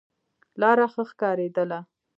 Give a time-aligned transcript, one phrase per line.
[0.61, 1.79] لاره نه ښکارېدله.